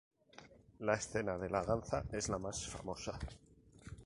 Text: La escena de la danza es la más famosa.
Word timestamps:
La 0.89 0.95
escena 0.95 1.37
de 1.37 1.47
la 1.47 1.61
danza 1.63 2.03
es 2.11 2.27
la 2.27 2.39
más 2.39 2.67
famosa. 2.67 3.19